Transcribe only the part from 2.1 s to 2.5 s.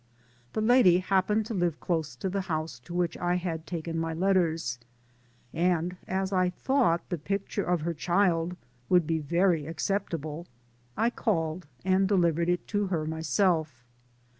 to the